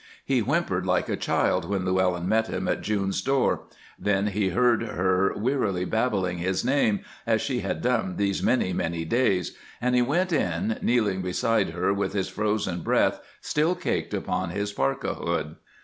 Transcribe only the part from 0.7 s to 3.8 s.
like a child when Llewellyn met him at June's door;